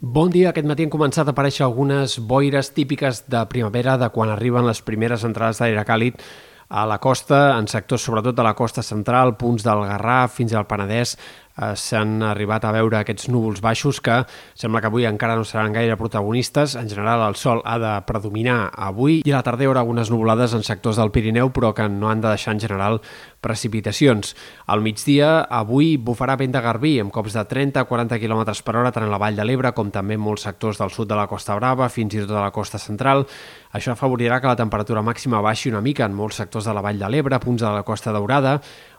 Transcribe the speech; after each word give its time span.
Bon 0.00 0.30
dia. 0.30 0.52
Aquest 0.52 0.66
matí 0.70 0.84
han 0.86 0.92
començat 0.94 1.26
a 1.26 1.32
aparèixer 1.34 1.64
algunes 1.66 2.20
boires 2.22 2.68
típiques 2.70 3.24
de 3.26 3.40
primavera 3.50 3.96
de 3.98 4.06
quan 4.14 4.30
arriben 4.30 4.62
les 4.62 4.78
primeres 4.86 5.24
entrades 5.26 5.58
d'aire 5.58 5.82
càlid 5.82 6.20
a 6.68 6.84
la 6.86 7.00
costa, 7.02 7.56
en 7.58 7.66
sectors 7.66 8.04
sobretot 8.06 8.36
de 8.38 8.44
la 8.46 8.54
costa 8.54 8.84
central, 8.86 9.34
punts 9.40 9.66
del 9.66 9.82
Garraf 9.88 10.36
fins 10.38 10.54
al 10.54 10.68
Penedès, 10.70 11.16
s'han 11.78 12.22
arribat 12.22 12.64
a 12.64 12.72
veure 12.74 13.00
aquests 13.00 13.28
núvols 13.32 13.60
baixos 13.64 14.00
que 14.04 14.20
sembla 14.58 14.80
que 14.80 14.90
avui 14.90 15.06
encara 15.08 15.36
no 15.36 15.44
seran 15.44 15.74
gaire 15.74 15.96
protagonistes. 15.98 16.76
En 16.78 16.88
general, 16.88 17.24
el 17.28 17.36
sol 17.36 17.62
ha 17.64 17.78
de 17.82 17.94
predominar 18.06 18.70
avui 18.74 19.20
i 19.24 19.32
a 19.32 19.38
la 19.38 19.44
tarda 19.46 19.64
hi 19.64 19.70
haurà 19.70 19.82
algunes 19.82 20.10
nuvolades 20.10 20.54
en 20.54 20.62
sectors 20.66 20.98
del 21.00 21.10
Pirineu, 21.14 21.50
però 21.54 21.72
que 21.74 21.88
no 21.88 22.10
han 22.10 22.22
de 22.22 22.30
deixar 22.30 22.54
en 22.54 22.62
general 22.62 23.00
precipitacions. 23.40 24.34
Al 24.66 24.82
migdia, 24.82 25.40
avui 25.44 25.96
bufarà 25.98 26.36
vent 26.38 26.54
de 26.54 26.62
garbí 26.62 26.96
amb 27.02 27.12
cops 27.14 27.36
de 27.38 27.44
30-40 27.48 28.18
km 28.22 28.44
per 28.64 28.76
hora 28.76 28.92
tant 28.94 29.06
a 29.06 29.12
la 29.12 29.20
Vall 29.20 29.38
de 29.38 29.46
l'Ebre 29.46 29.72
com 29.76 29.92
també 29.94 30.18
en 30.18 30.24
molts 30.24 30.46
sectors 30.48 30.78
del 30.78 30.92
sud 30.94 31.08
de 31.10 31.18
la 31.18 31.28
Costa 31.30 31.56
Brava, 31.58 31.88
fins 31.88 32.14
i 32.14 32.24
tot 32.24 32.36
a 32.36 32.44
la 32.46 32.54
costa 32.54 32.78
central. 32.82 33.26
Això 33.74 33.92
afavorirà 33.92 34.40
que 34.40 34.50
la 34.50 34.58
temperatura 34.58 35.02
màxima 35.04 35.42
baixi 35.44 35.72
una 35.72 35.82
mica 35.84 36.06
en 36.06 36.14
molts 36.16 36.40
sectors 36.40 36.68
de 36.68 36.74
la 36.74 36.84
Vall 36.84 36.98
de 36.98 37.10
l'Ebre, 37.10 37.40
punts 37.42 37.62
de 37.62 37.72
la 37.72 37.84
Costa 37.86 38.14
Daurada, 38.14 38.58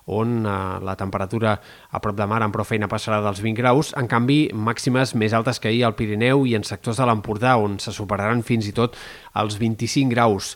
on 0.09 0.41
eh, 0.41 0.57
la 0.85 0.95
temperatura 0.99 1.55
a 1.89 2.01
prop 2.01 2.17
de 2.17 2.27
mar 2.29 2.41
amb 2.43 2.55
prou 2.55 2.67
feina 2.67 2.89
passarà 2.89 3.21
dels 3.23 3.41
20 3.45 3.61
graus, 3.61 3.93
en 3.99 4.09
canvi 4.09 4.41
màximes 4.53 5.15
més 5.15 5.35
altes 5.37 5.61
que 5.61 5.69
ahir 5.71 5.85
al 5.85 5.95
Pirineu 5.99 6.45
i 6.49 6.57
en 6.57 6.65
sectors 6.67 6.99
de 6.99 7.07
l'Empordà, 7.07 7.55
on 7.61 7.77
se 7.79 7.93
superaran 7.95 8.43
fins 8.43 8.67
i 8.69 8.75
tot 8.75 8.97
els 9.37 9.59
25 9.61 10.09
graus. 10.13 10.55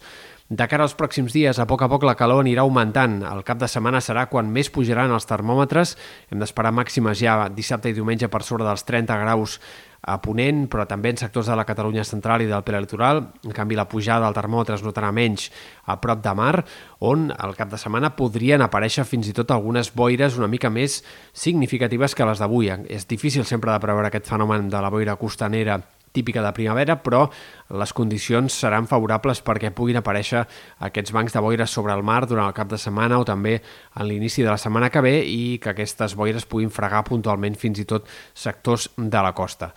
De 0.53 0.65
cara 0.69 0.83
als 0.85 0.93
pròxims 0.93 1.33
dies, 1.33 1.57
a 1.57 1.65
poc 1.65 1.81
a 1.81 1.87
poc 1.89 2.03
la 2.05 2.17
calor 2.19 2.43
anirà 2.43 2.61
augmentant. 2.61 3.21
El 3.25 3.45
cap 3.47 3.57
de 3.61 3.69
setmana 3.71 4.01
serà 4.03 4.27
quan 4.29 4.51
més 4.53 4.67
pujaran 4.69 5.13
els 5.15 5.25
termòmetres. 5.25 5.95
Hem 6.29 6.43
d'esperar 6.43 6.73
màximes 6.75 7.17
ja 7.17 7.47
dissabte 7.49 7.89
i 7.89 7.95
diumenge 7.95 8.29
per 8.29 8.43
sobre 8.43 8.67
dels 8.67 8.83
30 8.85 9.17
graus 9.23 9.57
a 10.03 10.17
Ponent, 10.21 10.65
però 10.67 10.85
també 10.87 11.13
en 11.13 11.19
sectors 11.21 11.47
de 11.47 11.55
la 11.55 11.65
Catalunya 11.65 12.03
central 12.03 12.43
i 12.43 12.49
del 12.49 12.65
prelitoral. 12.67 13.21
En 13.47 13.55
canvi, 13.55 13.77
la 13.79 13.87
pujada 13.87 14.27
del 14.27 14.35
termòmetre 14.35 14.75
es 14.75 14.83
notarà 14.83 15.13
menys 15.15 15.49
a 15.87 15.97
prop 16.03 16.21
de 16.23 16.35
mar, 16.35 16.65
on 16.99 17.29
al 17.31 17.55
cap 17.55 17.71
de 17.71 17.79
setmana 17.79 18.13
podrien 18.17 18.61
aparèixer 18.61 19.07
fins 19.07 19.31
i 19.31 19.35
tot 19.37 19.51
algunes 19.51 19.93
boires 19.95 20.37
una 20.37 20.51
mica 20.51 20.69
més 20.69 21.01
significatives 21.31 22.15
que 22.15 22.27
les 22.27 22.43
d'avui. 22.43 22.71
És 22.91 23.07
difícil 23.07 23.47
sempre 23.47 23.71
de 23.71 23.79
preveure 23.83 24.11
aquest 24.11 24.27
fenomen 24.29 24.69
de 24.69 24.83
la 24.83 24.91
boira 24.91 25.15
costanera 25.19 25.81
típica 26.13 26.43
de 26.45 26.53
primavera, 26.55 26.99
però 27.03 27.25
les 27.73 27.93
condicions 27.97 28.53
seran 28.63 28.87
favorables 28.87 29.41
perquè 29.43 29.73
puguin 29.75 29.99
aparèixer 29.99 30.45
aquests 30.87 31.11
bancs 31.11 31.35
de 31.35 31.43
boires 31.43 31.73
sobre 31.73 31.95
el 31.97 32.05
mar 32.05 32.21
durant 32.29 32.47
el 32.47 32.55
cap 32.55 32.69
de 32.71 32.79
setmana 32.79 33.19
o 33.19 33.27
també 33.27 33.57
en 33.59 34.07
l'inici 34.07 34.45
de 34.45 34.51
la 34.53 34.61
setmana 34.61 34.91
que 34.93 35.03
ve 35.03 35.17
i 35.25 35.59
que 35.59 35.73
aquestes 35.73 36.15
boires 36.15 36.45
puguin 36.45 36.71
fregar 36.71 37.03
puntualment 37.09 37.57
fins 37.59 37.81
i 37.83 37.89
tot 37.89 38.07
sectors 38.33 38.91
de 38.97 39.25
la 39.25 39.33
costa. 39.33 39.73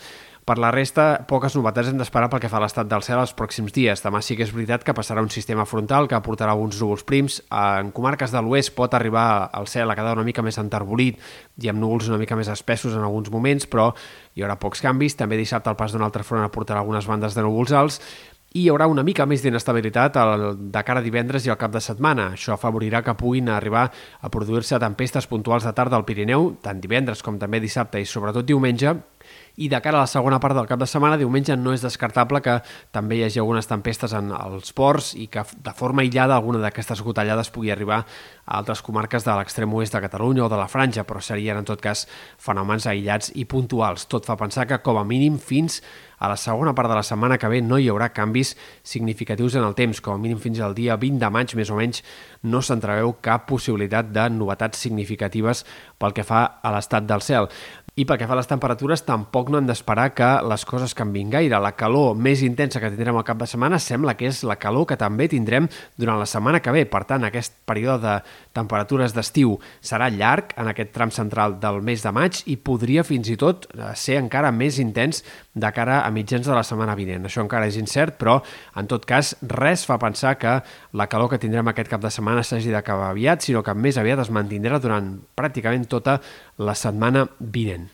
Per 0.47 0.61
la 0.62 0.69
resta, 0.70 1.25
poques 1.27 1.56
novetats 1.58 1.89
hem 1.91 1.97
d'esperar 1.98 2.28
pel 2.30 2.39
que 2.39 2.47
fa 2.47 2.61
a 2.61 2.62
l'estat 2.62 2.86
del 2.86 3.02
cel 3.02 3.19
els 3.19 3.33
pròxims 3.34 3.72
dies. 3.75 3.98
Demà 4.05 4.20
sí 4.22 4.36
que 4.39 4.44
és 4.47 4.53
veritat 4.55 4.84
que 4.86 4.94
passarà 4.94 5.25
un 5.25 5.33
sistema 5.34 5.64
frontal 5.66 6.06
que 6.06 6.14
aportarà 6.14 6.53
alguns 6.55 6.78
núvols 6.78 7.03
prims. 7.03 7.41
En 7.50 7.91
comarques 7.97 8.30
de 8.30 8.44
l'oest 8.47 8.70
pot 8.77 8.94
arribar 8.94 9.50
el 9.58 9.66
cel 9.66 9.91
a 9.91 9.97
quedar 9.98 10.14
una 10.14 10.22
mica 10.28 10.44
més 10.47 10.61
enterbolit 10.62 11.19
i 11.58 11.72
amb 11.72 11.83
núvols 11.83 12.12
una 12.12 12.20
mica 12.22 12.38
més 12.38 12.53
espessos 12.55 12.94
en 12.94 13.03
alguns 13.03 13.33
moments, 13.34 13.66
però 13.66 13.88
hi 14.38 14.47
haurà 14.47 14.55
pocs 14.62 14.86
canvis. 14.86 15.19
També 15.19 15.34
dissabte 15.34 15.75
el 15.75 15.80
pas 15.83 15.91
d'un 15.91 16.06
altre 16.06 16.22
front 16.22 16.47
aportarà 16.47 16.78
algunes 16.84 17.10
bandes 17.10 17.34
de 17.34 17.42
núvols 17.42 17.75
alts 17.75 18.00
i 18.55 18.62
hi 18.62 18.69
haurà 18.70 18.86
una 18.88 19.03
mica 19.05 19.27
més 19.27 19.42
d'inestabilitat 19.42 20.14
de 20.56 20.83
cara 20.86 21.03
a 21.03 21.05
divendres 21.05 21.44
i 21.44 21.50
al 21.50 21.58
cap 21.60 21.75
de 21.75 21.83
setmana. 21.83 22.31
Això 22.38 22.55
afavorirà 22.55 23.03
que 23.05 23.19
puguin 23.19 23.50
arribar 23.50 23.88
a 23.91 24.31
produir-se 24.31 24.78
tempestes 24.78 25.27
puntuals 25.27 25.66
de 25.66 25.75
tarda 25.77 25.98
al 25.98 26.06
Pirineu, 26.08 26.53
tant 26.62 26.81
divendres 26.81 27.20
com 27.27 27.36
també 27.42 27.60
dissabte 27.60 28.00
i 28.00 28.06
sobretot 28.08 28.47
diumenge, 28.47 28.94
i 29.56 29.70
de 29.72 29.80
cara 29.80 29.98
a 29.98 30.05
la 30.05 30.10
segona 30.10 30.38
part 30.41 30.56
del 30.56 30.69
cap 30.69 30.80
de 30.80 30.88
setmana, 30.88 31.16
diumenge 31.16 31.56
no 31.56 31.72
és 31.72 31.84
descartable 31.84 32.42
que 32.44 32.58
també 32.92 33.16
hi 33.16 33.24
hagi 33.27 33.41
algunes 33.41 33.69
tempestes 33.69 34.12
en 34.16 34.28
els 34.36 34.72
ports 34.77 35.14
i 35.16 35.28
que 35.32 35.44
de 35.64 35.72
forma 35.77 36.05
aïllada 36.05 36.36
alguna 36.36 36.60
d'aquestes 36.60 37.00
gotellades 37.02 37.50
pugui 37.54 37.72
arribar 37.72 38.02
a 38.02 38.58
altres 38.58 38.82
comarques 38.84 39.25
de 39.25 39.36
l'extrem 39.38 39.72
oest 39.75 39.97
de 39.97 40.03
Catalunya 40.04 40.44
o 40.44 40.50
de 40.53 40.60
la 40.60 40.69
Franja, 40.69 41.06
però 41.09 41.22
serien 41.25 41.56
en 41.56 41.69
tot 41.69 41.81
cas 41.81 42.04
fenòmens 42.38 42.86
aïllats 42.86 43.32
i 43.34 43.47
puntuals. 43.48 44.06
Tot 44.12 44.28
fa 44.28 44.36
pensar 44.36 44.66
que 44.69 44.82
com 44.84 45.00
a 45.00 45.06
mínim 45.09 45.41
fins 45.41 45.81
a 46.19 46.28
la 46.28 46.36
segona 46.36 46.75
part 46.75 46.88
de 46.88 46.97
la 46.97 47.04
setmana 47.04 47.38
que 47.38 47.48
ve 47.48 47.60
no 47.62 47.78
hi 47.78 47.88
haurà 47.92 48.10
canvis 48.12 48.54
significatius 48.82 49.56
en 49.56 49.65
el 49.65 49.75
temps, 49.76 50.00
com 50.00 50.16
a 50.16 50.20
mínim 50.20 50.41
fins 50.41 50.60
al 50.60 50.76
dia 50.76 50.97
20 50.97 51.20
de 51.20 51.32
maig 51.32 51.56
més 51.56 51.72
o 51.72 51.81
menys 51.81 52.03
no 52.42 52.62
s'entreveu 52.62 53.16
cap 53.25 53.48
possibilitat 53.48 54.12
de 54.12 54.28
novetats 54.31 54.81
significatives 54.81 55.65
pel 55.98 56.16
que 56.16 56.25
fa 56.25 56.47
a 56.62 56.72
l'estat 56.76 57.09
del 57.09 57.25
cel. 57.25 57.50
I 57.97 58.05
pel 58.05 58.19
que 58.21 58.27
fa 58.29 58.34
a 58.34 58.37
les 58.37 58.49
temperatures, 58.51 59.01
tampoc 59.09 59.49
no 59.49 59.57
hem 59.57 59.69
d'esperar 59.71 60.11
que 60.12 60.27
les 60.45 60.67
coses 60.69 60.93
canvin 60.93 61.31
gaire. 61.33 61.57
La 61.65 61.71
calor 61.81 62.11
més 62.21 62.43
intensa 62.45 62.77
que 62.77 62.91
tindrem 62.93 63.17
al 63.17 63.25
cap 63.25 63.39
de 63.41 63.47
setmana 63.49 63.79
sembla 63.81 64.12
que 64.21 64.27
és 64.29 64.43
la 64.45 64.59
calor 64.61 64.84
que 64.91 64.99
també 65.01 65.31
tindrem 65.33 65.65
durant 65.97 66.21
la 66.21 66.27
setmana 66.29 66.61
que 66.61 66.75
ve. 66.77 66.83
Per 66.93 67.01
tant, 67.09 67.25
aquest 67.25 67.55
període 67.65 67.97
de 68.03 68.19
temperatures 68.53 69.17
d'estiu 69.17 69.55
serà 69.81 70.11
llarg 70.12 70.53
en 70.61 70.69
aquest 70.69 70.93
tram 70.93 71.09
central 71.09 71.57
del 71.62 71.81
mes 71.81 72.05
de 72.05 72.12
maig 72.12 72.43
i 72.45 72.59
podria 72.61 73.01
fins 73.01 73.33
i 73.33 73.39
tot 73.41 73.65
eh, 73.73 73.89
ser 73.97 74.21
encara 74.21 74.53
més 74.53 74.77
intens 74.77 75.23
de 75.57 75.73
cara 75.73 76.03
a 76.05 76.13
mitjans 76.13 76.45
de 76.45 76.53
la 76.53 76.67
setmana 76.69 76.99
vinent. 77.01 77.25
Això 77.25 77.41
encara 77.41 77.65
és 77.65 77.81
incert, 77.81 78.21
però 78.21 78.43
en 78.77 78.93
tot 78.93 79.09
cas 79.09 79.33
res 79.57 79.89
fa 79.89 79.97
pensar 79.97 80.37
que 80.37 80.59
la 80.93 81.09
calor 81.09 81.33
que 81.33 81.41
tindrem 81.41 81.73
aquest 81.73 81.89
cap 81.97 82.05
de 82.05 82.13
setmana 82.13 82.45
s'hagi 82.45 82.77
d'acabar 82.77 83.09
aviat, 83.15 83.41
sinó 83.41 83.65
que 83.65 83.73
més 83.73 83.97
aviat 83.97 84.21
es 84.21 84.34
mantindrà 84.37 84.84
durant 84.84 85.15
pràcticament 85.33 85.89
tota 85.89 86.21
la 86.61 86.77
setmana 86.77 87.25
vinent. 87.41 87.85